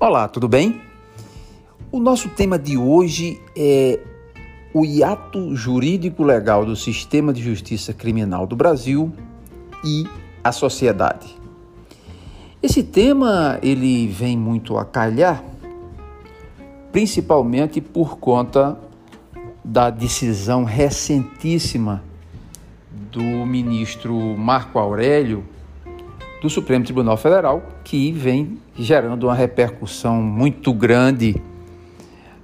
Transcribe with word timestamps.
Olá, 0.00 0.28
tudo 0.28 0.46
bem? 0.46 0.80
O 1.90 1.98
nosso 1.98 2.28
tema 2.28 2.56
de 2.56 2.78
hoje 2.78 3.42
é 3.56 3.98
o 4.72 4.84
hiato 4.84 5.56
jurídico 5.56 6.22
legal 6.22 6.64
do 6.64 6.76
sistema 6.76 7.32
de 7.32 7.42
justiça 7.42 7.92
criminal 7.92 8.46
do 8.46 8.54
Brasil 8.54 9.12
e 9.84 10.06
a 10.44 10.52
sociedade. 10.52 11.36
Esse 12.62 12.84
tema 12.84 13.58
ele 13.60 14.06
vem 14.06 14.38
muito 14.38 14.78
a 14.78 14.84
calhar, 14.84 15.42
principalmente 16.92 17.80
por 17.80 18.18
conta 18.18 18.78
da 19.64 19.90
decisão 19.90 20.62
recentíssima 20.62 22.04
do 23.10 23.44
ministro 23.44 24.14
Marco 24.38 24.78
Aurélio 24.78 25.44
do 26.40 26.48
Supremo 26.48 26.84
Tribunal 26.84 27.16
Federal, 27.16 27.62
que 27.82 28.12
vem 28.12 28.58
gerando 28.76 29.24
uma 29.24 29.34
repercussão 29.34 30.22
muito 30.22 30.72
grande 30.72 31.36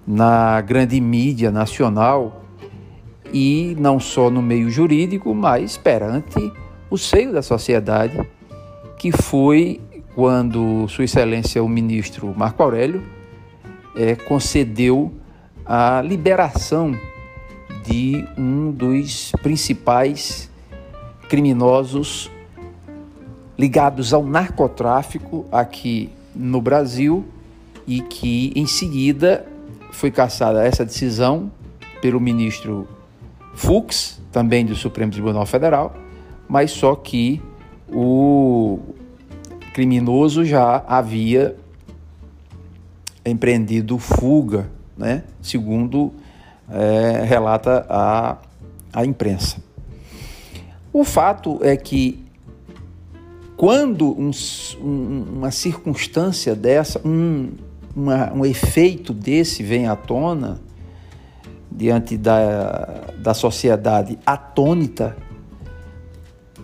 na 0.07 0.61
grande 0.61 1.01
mídia 1.01 1.51
nacional 1.51 2.43
e 3.33 3.77
não 3.79 3.99
só 3.99 4.31
no 4.31 4.43
meio 4.43 4.71
jurídico, 4.71 5.35
mas 5.35 5.77
perante 5.77 6.53
o 6.91 6.99
seio 6.99 7.33
da 7.33 7.43
sociedade, 7.43 8.21
que 8.99 9.11
foi 9.11 9.81
quando 10.15 10.87
Sua 10.89 11.05
Excelência 11.05 11.63
o 11.63 11.69
ministro 11.69 12.33
Marco 12.37 12.63
Aurélio 12.63 13.03
é, 13.97 14.15
concedeu 14.15 15.13
a 15.67 16.03
liberação 16.03 16.97
de 17.85 18.25
um 18.37 18.71
dos 18.71 19.33
principais 19.43 20.51
criminosos 21.29 22.31
ligados 23.59 24.13
ao 24.13 24.25
narcotráfico 24.25 25.47
aqui 25.51 26.11
no 26.35 26.61
Brasil 26.61 27.25
e 27.87 28.01
que 28.01 28.53
em 28.57 28.67
seguida 28.67 29.47
foi 29.93 30.11
cassada 30.11 30.65
essa 30.65 30.85
decisão 30.85 31.51
pelo 32.01 32.21
ministro 32.21 32.89
Fux, 33.55 34.21
também 34.33 34.67
do 34.67 34.75
Supremo 34.75 35.13
Tribunal 35.13 35.47
Federal, 35.47 35.95
mas 36.49 36.73
só 36.73 36.97
que 36.97 37.41
o 37.89 38.81
criminoso 39.73 40.45
já 40.45 40.85
havia 40.87 41.57
empreendido 43.25 43.99
fuga, 43.99 44.69
né? 44.97 45.23
segundo 45.41 46.13
é, 46.69 47.25
relata 47.25 47.87
a, 47.89 48.37
a 48.93 49.05
imprensa. 49.05 49.59
O 50.93 51.05
fato 51.05 51.59
é 51.63 51.77
que 51.77 52.24
quando 53.57 54.11
um, 54.11 54.31
um, 54.81 55.25
uma 55.37 55.51
circunstância 55.51 56.55
dessa, 56.55 57.01
um, 57.05 57.51
uma, 57.95 58.33
um 58.33 58.43
efeito 58.45 59.13
desse 59.13 59.63
vem 59.63 59.87
à 59.87 59.95
tona, 59.95 60.61
diante 61.71 62.17
da, 62.17 63.05
da 63.19 63.35
sociedade 63.35 64.19
atônita, 64.25 65.15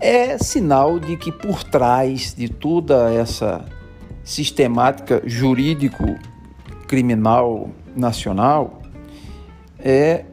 é 0.01 0.39
sinal 0.39 0.99
de 0.99 1.15
que 1.17 1.31
por 1.31 1.63
trás 1.63 2.35
de 2.35 2.49
toda 2.49 3.13
essa 3.13 3.65
sistemática 4.25 5.23
jurídico-criminal 5.25 7.71
nacional 7.95 8.81
é 9.79 10.25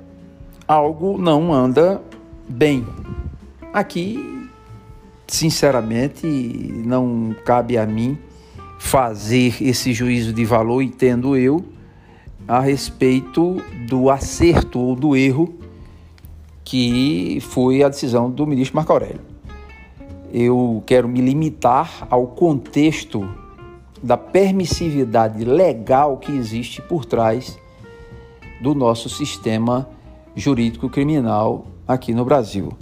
algo 0.67 1.17
não 1.17 1.53
anda 1.53 2.01
bem. 2.47 2.85
Aqui 3.73 4.36
sinceramente, 5.27 6.25
não 6.25 7.35
cabe 7.45 7.77
a 7.77 7.85
mim 7.85 8.17
fazer 8.79 9.61
esse 9.61 9.93
juízo 9.93 10.31
de 10.31 10.45
valor, 10.45 10.81
entendo 10.81 11.35
eu, 11.35 11.63
a 12.47 12.59
respeito 12.59 13.61
do 13.87 14.09
acerto 14.09 14.79
ou 14.79 14.95
do 14.95 15.15
erro 15.15 15.53
que 16.63 17.39
foi 17.41 17.81
a 17.81 17.87
decisão 17.87 18.29
do 18.29 18.45
ministro 18.45 18.75
Marco 18.75 18.91
Aurélio. 18.91 19.21
Eu 20.33 20.83
quero 20.85 21.07
me 21.07 21.21
limitar 21.21 22.05
ao 22.09 22.27
contexto 22.27 23.25
da 24.03 24.17
permissividade 24.17 25.45
legal 25.45 26.17
que 26.17 26.31
existe 26.31 26.81
por 26.81 27.05
trás 27.05 27.57
do 28.61 28.75
nosso 28.75 29.07
sistema 29.07 29.87
jurídico 30.35 30.89
criminal 30.89 31.67
aqui 31.87 32.13
no 32.13 32.25
Brasil. 32.25 32.73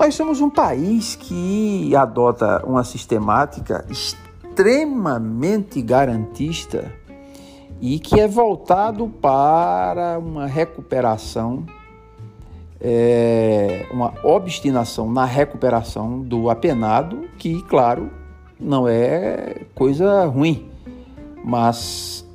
Nós 0.00 0.14
somos 0.14 0.40
um 0.40 0.48
país 0.48 1.14
que 1.14 1.94
adota 1.94 2.64
uma 2.66 2.82
sistemática 2.84 3.84
extremamente 3.90 5.82
garantista 5.82 6.90
e 7.82 7.98
que 7.98 8.18
é 8.18 8.26
voltado 8.26 9.08
para 9.20 10.18
uma 10.18 10.46
recuperação, 10.46 11.66
é, 12.80 13.86
uma 13.92 14.14
obstinação 14.24 15.12
na 15.12 15.26
recuperação 15.26 16.20
do 16.20 16.48
apenado, 16.48 17.28
que, 17.36 17.60
claro, 17.64 18.10
não 18.58 18.88
é 18.88 19.66
coisa 19.74 20.24
ruim, 20.24 20.66
mas 21.44 22.26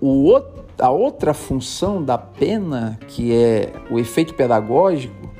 o, 0.00 0.36
a 0.80 0.90
outra 0.90 1.32
função 1.32 2.02
da 2.02 2.18
pena, 2.18 2.98
que 3.06 3.32
é 3.32 3.72
o 3.88 4.00
efeito 4.00 4.34
pedagógico, 4.34 5.30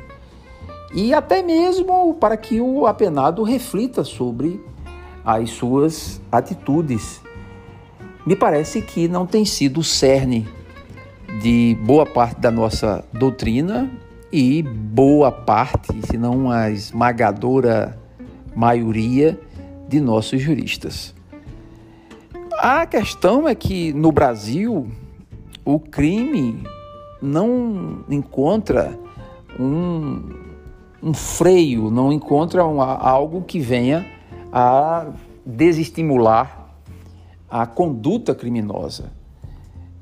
e 0.92 1.14
até 1.14 1.42
mesmo 1.42 2.14
para 2.14 2.36
que 2.36 2.60
o 2.60 2.86
apenado 2.86 3.42
reflita 3.42 4.04
sobre 4.04 4.60
as 5.24 5.50
suas 5.50 6.20
atitudes. 6.30 7.20
Me 8.26 8.36
parece 8.36 8.82
que 8.82 9.08
não 9.08 9.26
tem 9.26 9.44
sido 9.44 9.80
o 9.80 9.84
cerne 9.84 10.46
de 11.40 11.76
boa 11.84 12.04
parte 12.04 12.40
da 12.40 12.50
nossa 12.50 13.04
doutrina 13.12 13.90
e 14.30 14.62
boa 14.62 15.32
parte, 15.32 15.88
se 16.06 16.18
não 16.18 16.50
a 16.50 16.70
esmagadora 16.70 17.98
maioria 18.54 19.38
de 19.88 20.00
nossos 20.00 20.40
juristas. 20.40 21.14
A 22.58 22.86
questão 22.86 23.48
é 23.48 23.54
que 23.54 23.92
no 23.92 24.12
Brasil 24.12 24.88
o 25.64 25.80
crime 25.80 26.62
não 27.20 28.04
encontra 28.08 28.98
um 29.58 30.41
um 31.02 31.12
freio, 31.12 31.90
não 31.90 32.12
encontra 32.12 32.62
algo 32.62 33.42
que 33.42 33.58
venha 33.58 34.06
a 34.52 35.08
desestimular 35.44 36.76
a 37.50 37.66
conduta 37.66 38.34
criminosa. 38.34 39.12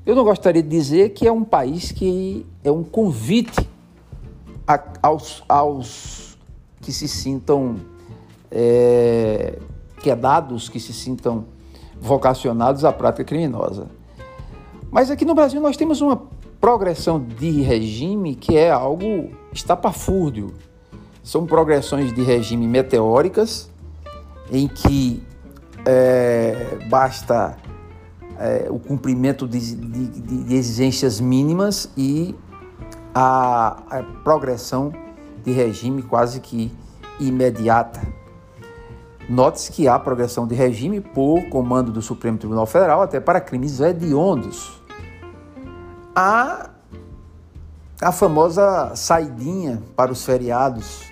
Eu 0.05 0.15
não 0.15 0.23
gostaria 0.23 0.63
de 0.63 0.69
dizer 0.69 1.09
que 1.09 1.27
é 1.27 1.31
um 1.31 1.43
país 1.43 1.91
que 1.91 2.45
é 2.63 2.71
um 2.71 2.83
convite 2.83 3.67
a, 4.67 4.81
aos, 5.01 5.43
aos 5.47 6.37
que 6.79 6.91
se 6.91 7.07
sintam 7.07 7.77
é, 8.49 9.59
quedados, 10.01 10.69
que 10.69 10.79
se 10.79 10.93
sintam 10.93 11.45
vocacionados 11.99 12.83
à 12.85 12.91
prática 12.91 13.23
criminosa. 13.23 13.87
Mas 14.89 15.11
aqui 15.11 15.23
no 15.23 15.35
Brasil 15.35 15.61
nós 15.61 15.77
temos 15.77 16.01
uma 16.01 16.21
progressão 16.59 17.19
de 17.19 17.61
regime 17.61 18.35
que 18.35 18.57
é 18.57 18.71
algo 18.71 19.29
estapafúrdio. 19.53 20.53
São 21.23 21.45
progressões 21.45 22.13
de 22.13 22.23
regime 22.23 22.67
meteóricas, 22.67 23.69
em 24.51 24.67
que 24.67 25.23
é, 25.85 26.79
basta 26.89 27.57
é, 28.39 28.67
o 28.69 28.79
cumprimento 28.79 29.47
de, 29.47 29.75
de, 29.75 30.07
de, 30.07 30.55
exigências 30.55 31.19
mínimas 31.19 31.89
e 31.95 32.35
a, 33.13 33.77
a 33.89 34.03
progressão 34.23 34.91
de 35.43 35.51
regime 35.51 36.01
quase 36.01 36.39
que 36.39 36.71
imediata. 37.19 38.01
Note-se 39.29 39.71
que 39.71 39.87
há 39.87 39.97
progressão 39.99 40.47
de 40.47 40.55
regime 40.55 40.99
por 40.99 41.47
comando 41.49 41.91
do 41.91 42.01
Supremo 42.01 42.37
Tribunal 42.37 42.65
Federal 42.65 43.01
até 43.01 43.19
para 43.19 43.39
crimes 43.39 43.79
hediondos. 43.79 44.81
Há 46.15 46.71
a 48.01 48.11
famosa 48.11 48.95
saidinha 48.95 49.81
para 49.95 50.11
os 50.11 50.25
feriados 50.25 51.10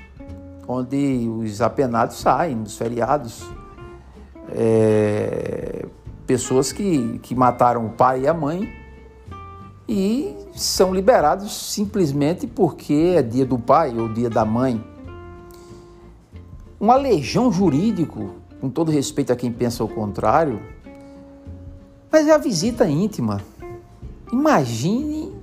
onde 0.71 1.27
os 1.27 1.61
apenados 1.63 2.17
saem 2.17 2.55
nos 2.55 2.77
feriados. 2.77 3.43
É, 4.51 5.83
pessoas 6.27 6.71
que, 6.71 7.17
que 7.23 7.33
mataram 7.33 7.87
o 7.87 7.89
pai 7.89 8.21
e 8.21 8.27
a 8.27 8.33
mãe 8.35 8.71
e 9.87 10.35
são 10.53 10.93
liberados 10.93 11.51
simplesmente 11.51 12.45
porque 12.45 13.15
é 13.15 13.23
dia 13.23 13.47
do 13.47 13.57
pai 13.57 13.97
ou 13.97 14.13
dia 14.13 14.29
da 14.29 14.45
mãe. 14.45 14.83
Uma 16.79 16.95
legião 16.95 17.51
jurídico, 17.51 18.35
com 18.61 18.69
todo 18.69 18.91
respeito 18.91 19.33
a 19.33 19.35
quem 19.35 19.51
pensa 19.51 19.83
o 19.83 19.87
contrário, 19.87 20.61
mas 22.11 22.27
é 22.27 22.31
a 22.31 22.37
visita 22.37 22.87
íntima. 22.87 23.41
Imagine 24.31 25.33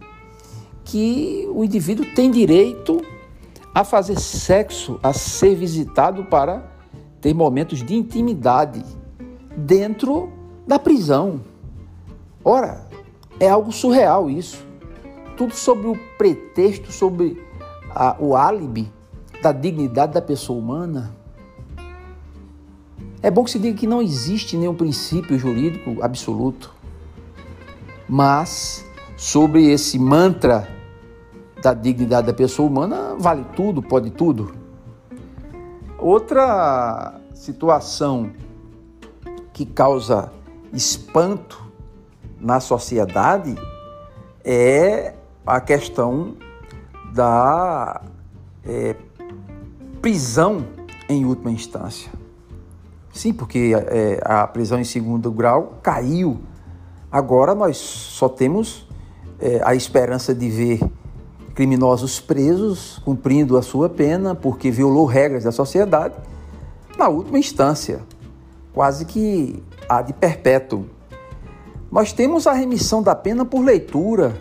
que 0.84 1.48
o 1.52 1.64
indivíduo 1.64 2.06
tem 2.14 2.30
direito 2.30 3.02
a 3.76 3.84
fazer 3.84 4.18
sexo, 4.18 4.98
a 5.02 5.12
ser 5.12 5.54
visitado 5.54 6.24
para 6.24 6.66
ter 7.20 7.34
momentos 7.34 7.82
de 7.82 7.94
intimidade 7.94 8.82
dentro 9.54 10.32
da 10.66 10.78
prisão. 10.78 11.42
Ora, 12.42 12.88
é 13.38 13.50
algo 13.50 13.70
surreal 13.70 14.30
isso. 14.30 14.66
Tudo 15.36 15.54
sobre 15.54 15.88
o 15.88 15.98
pretexto, 16.16 16.90
sobre 16.90 17.44
a, 17.90 18.16
o 18.18 18.34
álibi 18.34 18.90
da 19.42 19.52
dignidade 19.52 20.14
da 20.14 20.22
pessoa 20.22 20.58
humana. 20.58 21.14
É 23.22 23.30
bom 23.30 23.44
que 23.44 23.50
se 23.50 23.58
diga 23.58 23.76
que 23.76 23.86
não 23.86 24.00
existe 24.00 24.56
nenhum 24.56 24.74
princípio 24.74 25.38
jurídico 25.38 26.02
absoluto, 26.02 26.74
mas 28.08 28.86
sobre 29.18 29.70
esse 29.70 29.98
mantra 29.98 30.75
da 31.62 31.72
dignidade 31.72 32.26
da 32.26 32.32
pessoa 32.32 32.68
humana 32.68 33.16
vale 33.18 33.44
tudo, 33.54 33.82
pode 33.82 34.10
tudo. 34.10 34.54
Outra 35.98 37.20
situação 37.34 38.30
que 39.52 39.64
causa 39.64 40.30
espanto 40.72 41.64
na 42.38 42.60
sociedade 42.60 43.56
é 44.44 45.14
a 45.46 45.60
questão 45.60 46.36
da 47.12 48.02
é, 48.64 48.94
prisão 50.02 50.66
em 51.08 51.24
última 51.24 51.50
instância. 51.50 52.12
Sim, 53.12 53.32
porque 53.32 53.72
é, 53.74 54.20
a 54.22 54.46
prisão 54.46 54.78
em 54.78 54.84
segundo 54.84 55.32
grau 55.32 55.78
caiu. 55.82 56.38
Agora 57.10 57.54
nós 57.54 57.78
só 57.78 58.28
temos 58.28 58.86
é, 59.40 59.62
a 59.64 59.74
esperança 59.74 60.34
de 60.34 60.50
ver 60.50 60.80
criminosos 61.56 62.20
presos 62.20 63.00
cumprindo 63.02 63.56
a 63.56 63.62
sua 63.62 63.88
pena 63.88 64.34
porque 64.34 64.70
violou 64.70 65.06
regras 65.06 65.42
da 65.42 65.50
sociedade 65.50 66.14
na 66.98 67.08
última 67.08 67.38
instância, 67.38 68.02
quase 68.74 69.06
que 69.06 69.62
a 69.88 70.02
de 70.02 70.12
perpétuo. 70.12 70.84
Nós 71.90 72.12
temos 72.12 72.46
a 72.46 72.52
remissão 72.52 73.02
da 73.02 73.14
pena 73.14 73.42
por 73.42 73.64
leitura. 73.64 74.36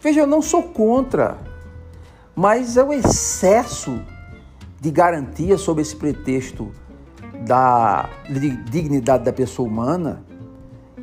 Veja, 0.00 0.20
eu 0.20 0.26
não 0.26 0.40
sou 0.40 0.62
contra, 0.62 1.36
mas 2.34 2.78
é 2.78 2.82
o 2.82 2.90
excesso 2.90 4.00
de 4.80 4.90
garantia 4.90 5.58
sob 5.58 5.82
esse 5.82 5.94
pretexto 5.94 6.72
da 7.46 8.08
dignidade 8.70 9.24
da 9.24 9.32
pessoa 9.32 9.68
humana 9.68 10.24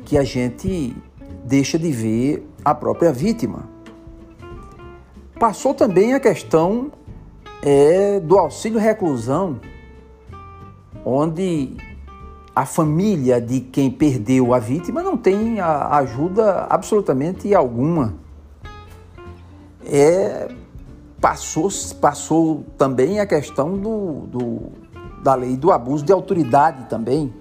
que 0.04 0.18
a 0.18 0.24
gente 0.24 0.96
deixa 1.44 1.78
de 1.78 1.92
ver 1.92 2.48
a 2.64 2.74
própria 2.74 3.12
vítima. 3.12 3.75
Passou 5.38 5.74
também 5.74 6.14
a 6.14 6.20
questão 6.20 6.90
é, 7.62 8.18
do 8.20 8.38
auxílio 8.38 8.78
reclusão, 8.78 9.60
onde 11.04 11.76
a 12.54 12.64
família 12.64 13.38
de 13.38 13.60
quem 13.60 13.90
perdeu 13.90 14.54
a 14.54 14.58
vítima 14.58 15.02
não 15.02 15.16
tem 15.16 15.60
ajuda 15.60 16.66
absolutamente 16.70 17.54
alguma. 17.54 18.14
É, 19.84 20.48
passou, 21.20 21.68
passou 22.00 22.64
também 22.78 23.20
a 23.20 23.26
questão 23.26 23.76
do, 23.76 24.26
do 24.26 24.72
da 25.22 25.34
lei 25.34 25.56
do 25.56 25.70
abuso 25.70 26.04
de 26.04 26.12
autoridade 26.12 26.88
também. 26.88 27.34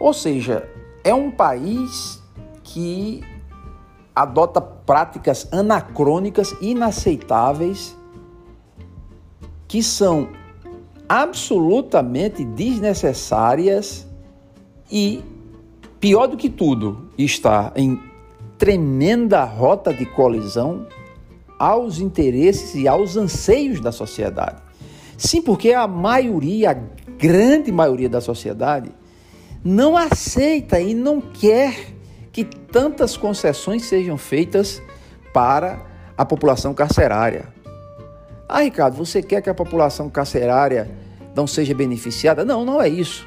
Ou 0.00 0.12
seja, 0.12 0.68
é 1.04 1.14
um 1.14 1.30
país 1.30 2.22
que 2.64 3.22
adota 4.16 4.62
práticas 4.62 5.46
anacrônicas, 5.52 6.56
inaceitáveis, 6.62 7.94
que 9.68 9.82
são 9.82 10.30
absolutamente 11.06 12.42
desnecessárias 12.42 14.06
e, 14.90 15.22
pior 16.00 16.28
do 16.28 16.36
que 16.38 16.48
tudo, 16.48 17.10
está 17.18 17.72
em 17.76 18.00
tremenda 18.56 19.44
rota 19.44 19.92
de 19.92 20.06
colisão 20.06 20.86
aos 21.58 21.98
interesses 21.98 22.74
e 22.74 22.88
aos 22.88 23.18
anseios 23.18 23.80
da 23.80 23.92
sociedade. 23.92 24.62
Sim, 25.18 25.42
porque 25.42 25.72
a 25.72 25.86
maioria, 25.86 26.70
a 26.70 26.74
grande 27.18 27.70
maioria 27.70 28.08
da 28.08 28.20
sociedade, 28.20 28.90
não 29.62 29.96
aceita 29.96 30.80
e 30.80 30.94
não 30.94 31.20
quer 31.20 31.95
que 32.36 32.44
tantas 32.44 33.16
concessões 33.16 33.86
sejam 33.86 34.18
feitas 34.18 34.82
para 35.32 35.80
a 36.18 36.22
população 36.22 36.74
carcerária. 36.74 37.48
Ah, 38.46 38.60
Ricardo, 38.60 38.94
você 38.94 39.22
quer 39.22 39.40
que 39.40 39.48
a 39.48 39.54
população 39.54 40.10
carcerária 40.10 40.86
não 41.34 41.46
seja 41.46 41.72
beneficiada? 41.72 42.44
Não, 42.44 42.62
não 42.62 42.78
é 42.78 42.90
isso. 42.90 43.26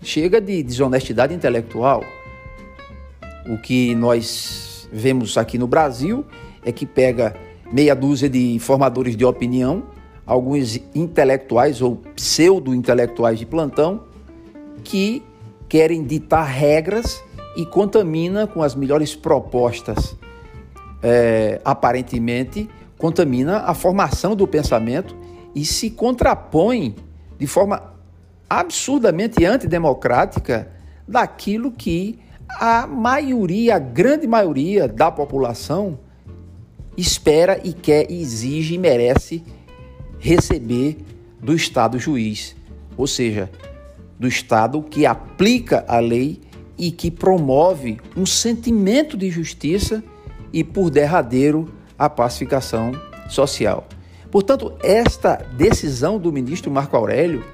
Chega 0.00 0.40
de 0.40 0.62
desonestidade 0.62 1.34
intelectual. 1.34 2.04
O 3.48 3.58
que 3.58 3.96
nós 3.96 4.88
vemos 4.92 5.36
aqui 5.36 5.58
no 5.58 5.66
Brasil 5.66 6.24
é 6.64 6.70
que 6.70 6.86
pega 6.86 7.34
meia 7.72 7.96
dúzia 7.96 8.30
de 8.30 8.60
formadores 8.60 9.16
de 9.16 9.24
opinião 9.24 9.88
alguns 10.24 10.76
intelectuais 10.94 11.82
ou 11.82 11.96
pseudo-intelectuais 12.14 13.40
de 13.40 13.46
plantão 13.46 14.04
que 14.84 15.20
querem 15.68 16.04
ditar 16.04 16.44
regras 16.44 17.20
e 17.56 17.66
contamina 17.66 18.46
com 18.46 18.62
as 18.62 18.74
melhores 18.74 19.14
propostas, 19.14 20.16
é, 21.02 21.60
aparentemente, 21.64 22.68
contamina 22.98 23.58
a 23.60 23.74
formação 23.74 24.36
do 24.36 24.46
pensamento 24.46 25.16
e 25.54 25.64
se 25.64 25.90
contrapõe 25.90 26.94
de 27.38 27.46
forma 27.46 27.94
absurdamente 28.48 29.44
antidemocrática 29.44 30.70
daquilo 31.06 31.72
que 31.72 32.18
a 32.58 32.86
maioria, 32.86 33.76
a 33.76 33.78
grande 33.78 34.26
maioria 34.26 34.86
da 34.86 35.10
população 35.10 35.98
espera 36.96 37.60
e 37.64 37.72
quer, 37.72 38.10
exige 38.10 38.74
e 38.74 38.78
merece 38.78 39.42
receber 40.18 40.98
do 41.40 41.54
Estado 41.54 41.98
juiz, 41.98 42.54
ou 42.96 43.06
seja, 43.06 43.50
do 44.18 44.28
Estado 44.28 44.82
que 44.82 45.06
aplica 45.06 45.84
a 45.88 45.98
lei 45.98 46.40
e 46.80 46.90
que 46.90 47.10
promove 47.10 48.00
um 48.16 48.24
sentimento 48.24 49.14
de 49.14 49.30
justiça 49.30 50.02
e, 50.50 50.64
por 50.64 50.88
derradeiro, 50.88 51.68
a 51.98 52.08
pacificação 52.08 52.92
social. 53.28 53.86
Portanto, 54.30 54.72
esta 54.82 55.36
decisão 55.58 56.18
do 56.18 56.32
ministro 56.32 56.70
Marco 56.70 56.96
Aurélio 56.96 57.44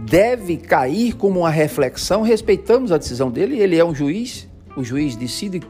deve 0.00 0.56
cair 0.56 1.12
como 1.16 1.40
uma 1.40 1.50
reflexão. 1.50 2.22
Respeitamos 2.22 2.90
a 2.92 2.96
decisão 2.96 3.30
dele, 3.30 3.58
ele 3.58 3.76
é 3.76 3.84
um 3.84 3.94
juiz, 3.94 4.48
o 4.74 4.82
juiz 4.82 5.16
decide 5.16 5.60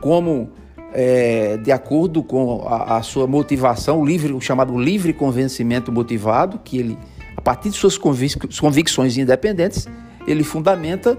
como 0.00 0.52
é, 0.92 1.56
de 1.56 1.72
acordo 1.72 2.22
com 2.22 2.68
a, 2.68 2.98
a, 2.98 3.02
sua 3.02 3.26
motivação, 3.26 4.00
o, 4.00 4.06
livre, 4.06 4.32
o 4.32 4.40
chamado 4.40 4.78
livre 4.78 5.12
convencimento 5.12 5.90
motivado, 5.90 6.60
que 6.62 6.78
ele, 6.78 6.96
a 7.36 7.40
partir 7.40 7.70
de 7.70 7.76
suas 7.76 7.98
convic 7.98 8.38
convicções 8.60 9.18
independentes, 9.18 9.88
ele 10.24 10.44
fundamenta 10.44 11.18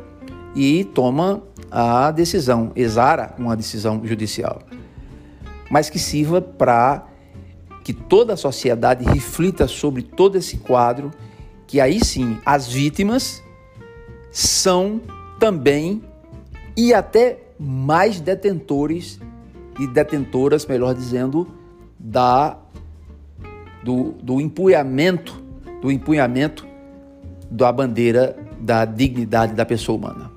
e 0.55 0.83
toma 0.83 1.41
a 1.69 2.11
decisão, 2.11 2.71
exara 2.75 3.33
uma 3.37 3.55
decisão 3.55 4.05
judicial, 4.05 4.61
mas 5.69 5.89
que 5.89 5.97
sirva 5.97 6.41
para 6.41 7.07
que 7.83 7.93
toda 7.93 8.33
a 8.33 8.37
sociedade 8.37 9.05
reflita 9.05 9.67
sobre 9.67 10.01
todo 10.01 10.37
esse 10.37 10.57
quadro, 10.57 11.11
que 11.65 11.79
aí 11.79 12.03
sim 12.03 12.37
as 12.45 12.67
vítimas 12.67 13.41
são 14.31 15.01
também 15.39 16.03
e 16.75 16.93
até 16.93 17.39
mais 17.57 18.19
detentores 18.19 19.19
e 19.79 19.87
detentoras, 19.87 20.65
melhor 20.65 20.93
dizendo, 20.93 21.47
da 21.97 22.57
do, 23.83 24.11
do 24.21 24.39
empunhamento, 24.39 25.41
do 25.81 25.91
empunhamento 25.91 26.67
da 27.49 27.71
bandeira 27.71 28.37
da 28.59 28.85
dignidade 28.85 29.53
da 29.53 29.65
pessoa 29.65 29.97
humana. 29.97 30.30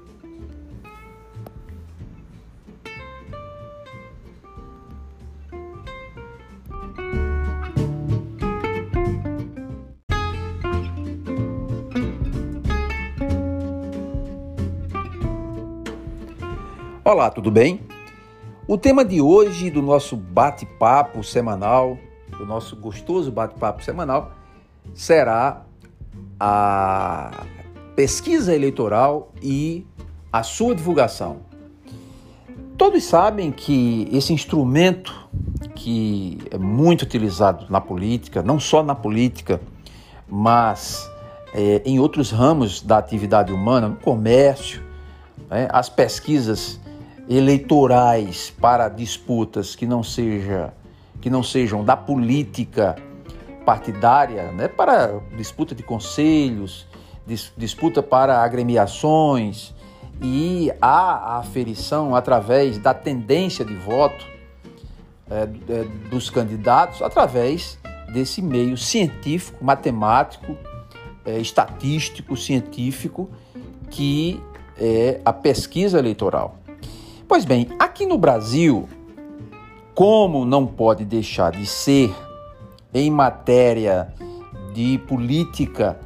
Olá, 17.15 17.31
tudo 17.31 17.49
bem? 17.49 17.81
O 18.67 18.77
tema 18.77 19.05
de 19.05 19.21
hoje 19.21 19.71
do 19.71 19.81
nosso 19.81 20.17
bate-papo 20.17 21.23
semanal, 21.23 21.97
do 22.37 22.45
nosso 22.45 22.75
gostoso 22.75 23.31
bate-papo 23.31 23.85
semanal, 23.85 24.33
será 24.93 25.63
a 26.41 27.45
pesquisa 27.95 28.53
eleitoral 28.53 29.33
e 29.41 29.87
a 30.33 30.43
sua 30.43 30.75
divulgação. 30.75 31.43
Todos 32.77 33.05
sabem 33.05 33.53
que 33.53 34.09
esse 34.11 34.33
instrumento 34.33 35.15
que 35.77 36.39
é 36.51 36.59
muito 36.59 37.03
utilizado 37.03 37.67
na 37.71 37.81
política, 37.81 38.43
não 38.43 38.59
só 38.59 38.83
na 38.83 38.97
política, 38.97 39.61
mas 40.29 41.09
é, 41.55 41.81
em 41.85 42.01
outros 42.01 42.33
ramos 42.33 42.83
da 42.83 42.99
atividade 42.99 43.53
humana, 43.53 43.89
no 43.89 43.97
comércio, 43.99 44.83
né, 45.49 45.69
as 45.71 45.89
pesquisas 45.89 46.83
eleitorais 47.29 48.53
para 48.61 48.89
disputas 48.89 49.75
que 49.75 49.87
não, 49.87 50.03
seja, 50.03 50.73
que 51.21 51.31
não 51.31 51.43
sejam 51.43 51.85
da 51.85 51.97
política 51.97 52.97
partidária, 53.65 54.53
né, 54.53 54.69
para 54.69 55.21
disputa 55.37 55.75
de 55.75 55.83
conselhos, 55.83 56.87
dis, 57.27 57.53
disputa 57.57 58.03
para 58.03 58.43
agremiações 58.43 59.75
e 60.23 60.71
a 60.81 61.39
aferição 61.39 62.15
através 62.15 62.79
da 62.79 62.93
tendência 62.93 63.65
de 63.65 63.75
voto 63.75 64.27
é, 65.31 65.49
é, 65.69 65.85
dos 66.11 66.29
candidatos 66.29 67.01
através 67.01 67.79
desse 68.13 68.43
meio 68.43 68.77
científico, 68.77 69.65
matemático, 69.65 70.57
é, 71.25 71.39
estatístico, 71.39 72.37
científico 72.37 73.31
que 73.91 74.41
é 74.79 75.21
a 75.25 75.33
pesquisa 75.33 75.99
eleitoral. 75.99 76.59
Pois 77.35 77.45
bem, 77.45 77.69
aqui 77.81 78.07
no 78.07 78.17
Brasil, 78.17 78.89
como 79.93 80.45
não 80.45 80.65
pode 80.65 81.05
deixar 81.05 81.51
de 81.51 81.67
ser 81.67 82.15
em 82.95 83.11
matéria 83.11 84.15
de 84.73 84.99
política, 84.99 85.99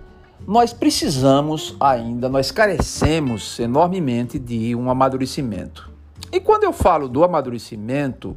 nós 0.46 0.72
precisamos 0.72 1.76
ainda, 1.78 2.30
nós 2.30 2.50
carecemos 2.50 3.60
enormemente 3.60 4.38
de 4.38 4.74
um 4.74 4.88
amadurecimento. 4.88 5.90
E 6.32 6.40
quando 6.40 6.64
eu 6.64 6.72
falo 6.72 7.06
do 7.06 7.22
amadurecimento, 7.22 8.34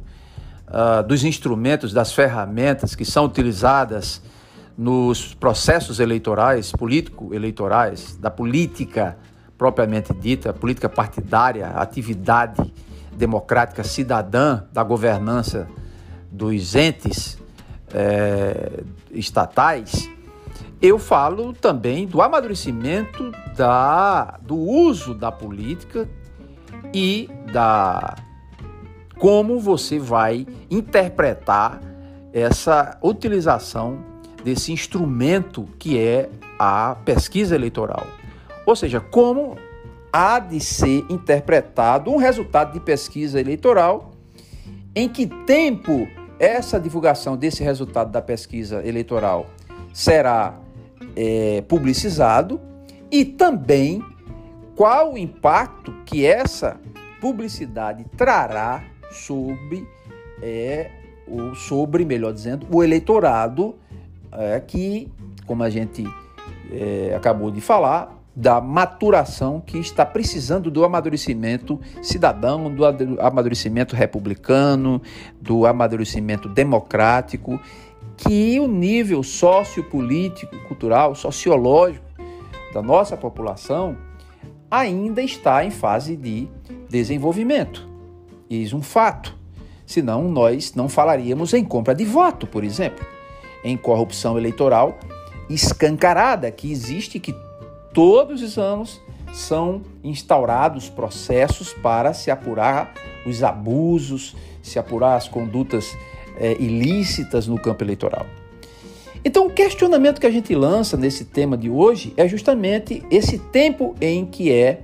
uh, 0.68 1.02
dos 1.02 1.24
instrumentos, 1.24 1.94
das 1.94 2.12
ferramentas 2.12 2.94
que 2.94 3.06
são 3.06 3.24
utilizadas 3.24 4.20
nos 4.76 5.32
processos 5.32 5.98
eleitorais, 5.98 6.72
político-eleitorais, 6.72 8.18
da 8.18 8.30
política 8.30 9.16
propriamente 9.62 10.12
dita, 10.12 10.52
política 10.52 10.88
partidária, 10.88 11.68
atividade 11.68 12.74
democrática 13.12 13.84
cidadã 13.84 14.64
da 14.72 14.82
governança 14.82 15.68
dos 16.28 16.74
entes 16.74 17.38
é, 17.94 18.82
estatais, 19.12 20.10
eu 20.80 20.98
falo 20.98 21.52
também 21.52 22.08
do 22.08 22.20
amadurecimento 22.20 23.30
da, 23.56 24.36
do 24.42 24.56
uso 24.56 25.14
da 25.14 25.30
política 25.30 26.08
e 26.92 27.30
da 27.52 28.16
como 29.16 29.60
você 29.60 29.96
vai 29.96 30.44
interpretar 30.68 31.80
essa 32.32 32.98
utilização 33.00 34.00
desse 34.42 34.72
instrumento 34.72 35.68
que 35.78 35.96
é 35.96 36.28
a 36.58 36.96
pesquisa 37.04 37.54
eleitoral. 37.54 38.04
Ou 38.66 38.76
seja, 38.76 39.00
como 39.00 39.56
há 40.12 40.38
de 40.38 40.60
ser 40.60 41.04
interpretado 41.08 42.10
um 42.10 42.16
resultado 42.16 42.72
de 42.72 42.80
pesquisa 42.80 43.40
eleitoral, 43.40 44.12
em 44.94 45.08
que 45.08 45.26
tempo 45.26 46.06
essa 46.38 46.78
divulgação 46.78 47.36
desse 47.36 47.62
resultado 47.62 48.10
da 48.10 48.20
pesquisa 48.20 48.86
eleitoral 48.86 49.46
será 49.92 50.58
é, 51.16 51.62
publicizado 51.62 52.60
e 53.10 53.24
também 53.24 54.02
qual 54.74 55.14
o 55.14 55.18
impacto 55.18 55.92
que 56.04 56.26
essa 56.26 56.80
publicidade 57.20 58.04
trará 58.16 58.82
sobre, 59.10 59.86
é, 60.42 60.90
o, 61.26 61.54
sobre 61.54 62.04
melhor 62.04 62.32
dizendo, 62.32 62.66
o 62.70 62.82
eleitorado 62.82 63.76
é, 64.32 64.60
que, 64.60 65.10
como 65.46 65.62
a 65.62 65.70
gente 65.70 66.04
é, 66.72 67.14
acabou 67.14 67.50
de 67.50 67.60
falar, 67.60 68.21
da 68.34 68.60
maturação 68.60 69.60
que 69.60 69.78
está 69.78 70.06
precisando 70.06 70.70
do 70.70 70.84
amadurecimento 70.84 71.78
cidadão, 72.00 72.74
do 72.74 72.84
amadurecimento 73.20 73.94
republicano, 73.94 75.02
do 75.40 75.66
amadurecimento 75.66 76.48
democrático, 76.48 77.60
que 78.16 78.58
o 78.58 78.66
nível 78.66 79.22
sociopolítico, 79.22 80.56
cultural, 80.66 81.14
sociológico 81.14 82.04
da 82.72 82.80
nossa 82.80 83.16
população 83.16 83.96
ainda 84.70 85.20
está 85.20 85.64
em 85.64 85.70
fase 85.70 86.16
de 86.16 86.48
desenvolvimento. 86.88 87.86
Eis 88.48 88.72
um 88.72 88.80
fato. 88.80 89.36
Senão 89.84 90.30
nós 90.30 90.74
não 90.74 90.88
falaríamos 90.88 91.52
em 91.52 91.64
compra 91.64 91.94
de 91.94 92.04
voto, 92.04 92.46
por 92.46 92.64
exemplo, 92.64 93.04
em 93.62 93.76
corrupção 93.76 94.38
eleitoral 94.38 94.98
escancarada 95.50 96.50
que 96.50 96.70
existe 96.70 97.20
que 97.20 97.34
todos 97.92 98.42
os 98.42 98.58
anos 98.58 99.00
são 99.32 99.82
instaurados 100.04 100.88
processos 100.88 101.72
para 101.72 102.12
se 102.12 102.30
apurar 102.30 102.92
os 103.26 103.42
abusos, 103.42 104.36
se 104.62 104.78
apurar 104.78 105.16
as 105.16 105.28
condutas 105.28 105.96
é, 106.36 106.52
ilícitas 106.54 107.46
no 107.46 107.58
campo 107.58 107.82
eleitoral. 107.82 108.26
Então, 109.24 109.46
o 109.46 109.50
questionamento 109.50 110.20
que 110.20 110.26
a 110.26 110.30
gente 110.30 110.54
lança 110.54 110.96
nesse 110.96 111.24
tema 111.24 111.56
de 111.56 111.70
hoje 111.70 112.12
é 112.16 112.26
justamente 112.26 113.04
esse 113.10 113.38
tempo 113.38 113.94
em 114.00 114.26
que 114.26 114.52
é 114.52 114.80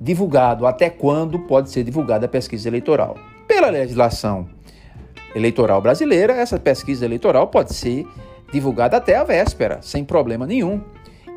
divulgado, 0.00 0.66
até 0.66 0.90
quando 0.90 1.38
pode 1.40 1.70
ser 1.70 1.82
divulgada 1.82 2.26
a 2.26 2.28
pesquisa 2.28 2.68
eleitoral. 2.68 3.16
Pela 3.48 3.70
legislação 3.70 4.48
eleitoral 5.34 5.80
brasileira, 5.80 6.34
essa 6.34 6.58
pesquisa 6.58 7.04
eleitoral 7.04 7.48
pode 7.48 7.74
ser 7.74 8.06
divulgada 8.52 8.96
até 8.96 9.16
a 9.16 9.24
véspera, 9.24 9.78
sem 9.80 10.04
problema 10.04 10.46
nenhum. 10.46 10.80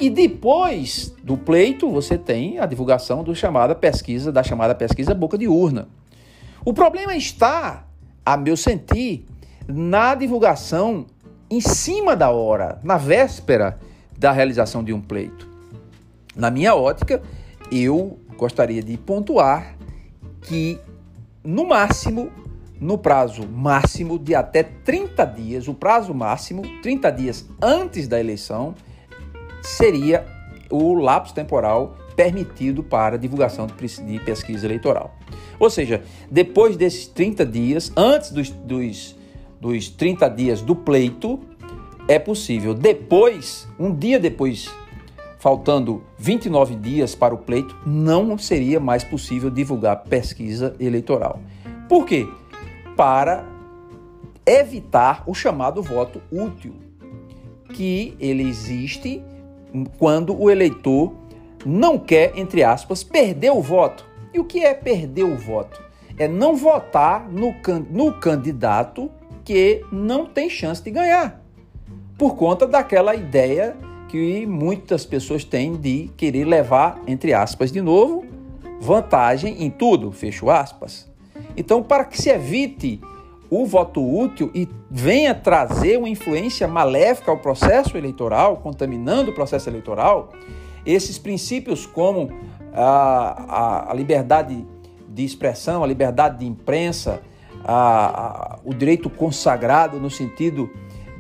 E 0.04 0.10
depois 0.10 1.16
do 1.24 1.38
pleito, 1.38 1.90
você 1.90 2.18
tem 2.18 2.60
a 2.60 2.66
divulgação 2.66 3.24
do 3.24 3.34
chamada 3.34 3.74
pesquisa, 3.74 4.34
da 4.34 4.44
chamada 4.44 4.76
pesquisa 4.76 5.16
boca 5.16 5.38
de 5.38 5.48
urna. 5.48 5.88
O 6.66 6.74
problema 6.74 7.16
está, 7.16 7.86
a 8.26 8.36
meu 8.36 8.58
sentir, 8.58 9.26
na 9.66 10.14
divulgação 10.14 11.06
em 11.50 11.62
cima 11.62 12.18
da 12.18 12.30
hora, 12.32 12.82
na 12.84 12.98
véspera 12.98 13.80
da 14.20 14.34
realização 14.34 14.84
de 14.84 14.92
um 14.92 15.00
pleito. 15.00 15.48
Na 16.36 16.52
minha 16.52 16.76
ótica, 16.76 17.22
eu 17.72 18.20
gostaria 18.36 18.84
de 18.84 18.98
pontuar 18.98 19.78
que, 20.42 20.82
no 21.42 21.66
máximo, 21.66 22.30
no 22.78 22.98
prazo 22.98 23.48
máximo 23.48 24.20
de 24.20 24.36
até 24.36 24.64
30 24.64 25.24
dias, 25.28 25.70
o 25.70 25.74
prazo 25.74 26.14
máximo, 26.14 26.62
30 26.82 27.10
dias 27.10 27.50
antes 27.62 28.06
da 28.06 28.20
eleição, 28.20 28.76
seria 29.64 30.26
o 30.70 30.94
lapso 30.94 31.34
temporal 31.34 31.96
permitido 32.16 32.84
para 32.84 33.18
divulgação 33.18 33.66
de 33.66 34.20
pesquisa 34.20 34.68
eleitoral. 34.68 35.16
Ou 35.60 35.70
seja, 35.70 36.04
depois 36.30 36.76
desses 36.76 37.08
30 37.08 37.46
dias, 37.46 37.92
antes 37.96 38.32
dos, 38.32 38.50
dos, 38.50 39.16
dos 39.60 39.90
30 39.90 40.30
dias 40.30 40.62
do 40.62 40.76
pleito, 40.76 41.40
é 42.08 42.20
possível. 42.20 42.74
Depois, 42.74 43.68
um 43.80 43.96
dia 43.96 44.20
depois, 44.20 44.70
faltando 45.40 46.04
29 46.18 46.76
dias 46.76 47.16
para 47.16 47.34
o 47.34 47.38
pleito, 47.38 47.76
não 47.86 48.38
seria 48.38 48.80
mais 48.80 49.04
possível 49.04 49.50
divulgar 49.50 50.04
pesquisa 50.04 50.76
eleitoral. 50.80 51.40
Por 51.88 52.06
quê? 52.06 52.28
Para 52.96 53.46
evitar 54.46 55.24
o 55.26 55.34
chamado 55.34 55.82
voto 55.82 56.22
útil, 56.32 56.76
que 57.74 58.16
ele 58.20 58.44
existe 58.44 59.24
quando 59.98 60.40
o 60.40 60.50
eleitor 60.50 61.14
não 61.66 61.98
quer, 61.98 62.38
entre 62.38 62.64
aspas, 62.64 63.04
perder 63.04 63.52
o 63.52 63.62
voto. 63.62 64.06
E 64.34 64.40
o 64.40 64.44
que 64.44 64.64
é 64.64 64.74
perder 64.74 65.24
o 65.24 65.38
voto? 65.38 65.82
É 66.18 66.28
não 66.28 66.56
votar 66.56 67.30
no, 67.30 67.56
no 67.90 68.14
candidato 68.20 69.10
que 69.44 69.84
não 69.92 70.26
tem 70.26 70.50
chance 70.50 70.82
de 70.82 70.92
ganhar. 70.92 71.42
Por 72.18 72.36
conta 72.36 72.68
daquela 72.68 73.16
ideia 73.16 73.76
que 74.08 74.46
muitas 74.46 75.06
pessoas 75.06 75.44
têm 75.44 75.76
de 75.76 76.10
querer 76.16 76.46
levar, 76.46 77.02
entre 77.08 77.34
aspas, 77.34 77.72
de 77.72 77.82
novo, 77.82 78.26
vantagem 78.80 79.64
em 79.64 79.72
tudo, 79.72 80.12
fecho 80.12 80.50
aspas. 80.50 81.12
Então, 81.58 81.82
para 81.82 82.06
que 82.06 82.22
se 82.22 82.30
evite 82.30 83.02
o 83.56 83.66
voto 83.68 84.02
útil 84.02 84.50
e 84.56 84.68
venha 84.90 85.36
trazer 85.36 85.98
uma 86.00 86.10
influência 86.10 86.68
maléfica 86.68 87.30
ao 87.30 87.38
processo 87.38 87.96
eleitoral, 87.96 88.58
contaminando 88.58 89.30
o 89.30 89.34
processo 89.34 89.70
eleitoral, 89.70 90.32
esses 90.84 91.20
princípios 91.20 91.86
como 91.86 92.32
a, 92.74 93.46
a, 93.48 93.92
a 93.92 93.94
liberdade 93.94 94.66
de 95.08 95.24
expressão, 95.24 95.84
a 95.84 95.88
liberdade 95.88 96.40
de 96.40 96.46
imprensa, 96.48 97.22
a, 97.64 98.58
o 98.66 98.74
direito 98.74 99.08
consagrado 99.10 100.00
no 100.00 100.10
sentido 100.10 100.70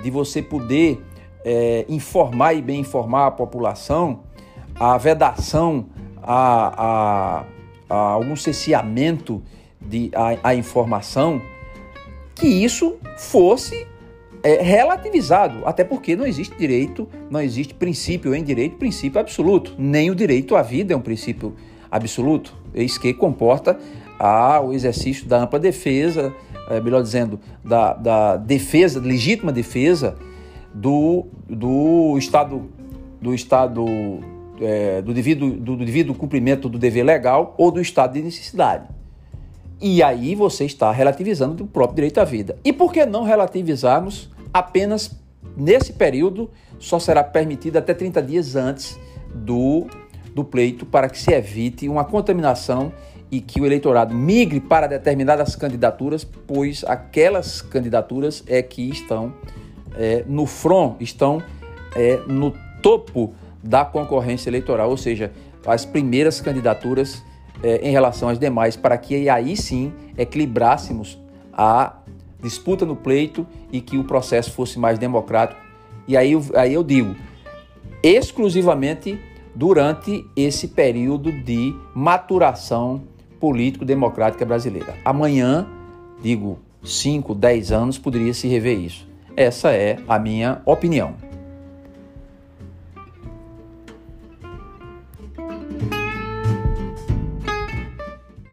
de 0.01 0.09
você 0.09 0.41
poder 0.41 1.05
é, 1.45 1.85
informar 1.87 2.53
e 2.53 2.61
bem 2.61 2.79
informar 2.79 3.27
a 3.27 3.31
população, 3.31 4.21
a 4.73 4.97
vedação 4.97 5.85
a, 6.21 7.43
a, 7.89 7.95
a 7.95 7.95
algum 7.95 8.35
cesseamento 8.35 9.43
de 9.79 10.09
a, 10.15 10.49
a 10.49 10.55
informação, 10.55 11.39
que 12.35 12.47
isso 12.47 12.97
fosse 13.17 13.87
é, 14.43 14.61
relativizado, 14.61 15.65
até 15.65 15.83
porque 15.83 16.15
não 16.15 16.25
existe 16.25 16.55
direito, 16.57 17.07
não 17.29 17.41
existe 17.41 17.73
princípio 17.73 18.35
em 18.35 18.43
direito, 18.43 18.75
princípio 18.75 19.19
absoluto. 19.19 19.73
Nem 19.77 20.11
o 20.11 20.15
direito 20.15 20.55
à 20.55 20.61
vida 20.61 20.93
é 20.93 20.97
um 20.97 21.01
princípio 21.01 21.55
absoluto. 21.89 22.55
eis 22.73 22.97
que 22.97 23.13
comporta 23.13 23.79
a, 24.19 24.59
o 24.59 24.73
exercício 24.73 25.25
da 25.25 25.43
ampla 25.43 25.59
defesa, 25.59 26.33
é, 26.69 26.81
melhor 26.81 27.01
dizendo, 27.01 27.39
da, 27.63 27.93
da 27.93 28.37
defesa, 28.37 28.99
legítima 28.99 29.51
defesa 29.51 30.15
do, 30.73 31.25
do 31.47 32.17
Estado, 32.17 32.69
do 33.21 33.33
Estado 33.33 33.85
é, 34.59 35.01
do, 35.01 35.13
devido, 35.13 35.51
do, 35.51 35.75
do 35.75 35.85
devido 35.85 36.13
cumprimento 36.13 36.69
do 36.69 36.77
dever 36.77 37.03
legal 37.03 37.53
ou 37.57 37.71
do 37.71 37.81
estado 37.81 38.13
de 38.13 38.21
necessidade. 38.21 38.87
E 39.81 40.01
aí 40.01 40.35
você 40.35 40.65
está 40.65 40.91
relativizando 40.91 41.63
o 41.63 41.67
próprio 41.67 41.95
direito 41.95 42.19
à 42.19 42.23
vida. 42.23 42.57
E 42.63 42.71
por 42.71 42.91
que 42.91 43.05
não 43.05 43.23
relativizarmos 43.23 44.29
apenas 44.53 45.11
nesse 45.57 45.93
período? 45.93 46.49
Só 46.79 46.99
será 46.99 47.23
permitido 47.23 47.77
até 47.77 47.93
30 47.93 48.21
dias 48.21 48.55
antes 48.55 48.99
do, 49.33 49.87
do 50.33 50.43
pleito 50.43 50.85
para 50.85 51.09
que 51.09 51.17
se 51.17 51.33
evite 51.33 51.87
uma 51.89 52.05
contaminação 52.05 52.91
e 53.31 53.41
que 53.41 53.59
o 53.59 53.65
eleitorado 53.65 54.13
migre 54.13 54.59
para 54.59 54.85
determinadas 54.85 55.55
candidaturas, 55.55 56.23
pois 56.23 56.83
aquelas 56.85 57.61
candidaturas 57.61 58.43
é 58.45 58.61
que 58.61 58.87
estão 58.89 59.33
é, 59.95 60.23
no 60.27 60.45
front, 60.45 61.01
estão 61.01 61.41
é, 61.95 62.17
no 62.27 62.53
topo 62.81 63.33
da 63.63 63.83
concorrência 63.83 64.49
eleitoral, 64.49 64.89
ou 64.89 64.97
seja, 64.97 65.31
as 65.65 65.85
primeiras 65.85 66.41
candidaturas 66.41 67.23
é, 67.63 67.87
em 67.87 67.91
relação 67.91 68.29
às 68.29 68.37
demais, 68.37 68.75
para 68.75 68.97
que 68.97 69.29
aí 69.29 69.55
sim 69.55 69.93
equilibrássemos 70.17 71.17
a 71.51 71.95
disputa 72.41 72.85
no 72.85 72.95
pleito 72.95 73.47
e 73.71 73.79
que 73.79 73.97
o 73.97 74.03
processo 74.03 74.51
fosse 74.51 74.77
mais 74.77 74.99
democrático. 74.99 75.59
E 76.07 76.17
aí, 76.17 76.33
aí 76.55 76.73
eu 76.73 76.83
digo, 76.83 77.15
exclusivamente 78.03 79.17
durante 79.55 80.25
esse 80.35 80.67
período 80.67 81.31
de 81.31 81.73
maturação 81.95 83.03
político-democrática 83.39 84.45
brasileira. 84.45 84.95
Amanhã, 85.05 85.65
digo, 86.21 86.59
5, 86.83 87.33
10 87.33 87.71
anos, 87.71 87.97
poderia 87.97 88.33
se 88.33 88.47
rever 88.47 88.77
isso. 88.79 89.07
Essa 89.35 89.71
é 89.71 89.97
a 90.07 90.19
minha 90.19 90.61
opinião. 90.65 91.15